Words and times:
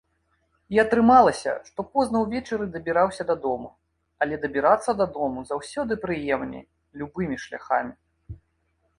І 0.75 0.79
атрымалася, 0.83 1.51
што 1.69 1.79
позна 1.97 2.17
ўвечары 2.23 2.65
дабіраўся 2.77 3.23
дадому, 3.31 3.69
але 4.25 4.39
дабірацца 4.45 4.95
дадому 5.01 5.39
заўсёды 5.51 5.93
прыемней, 6.07 6.63
любымі 7.03 7.37
шляхамі. 7.45 7.93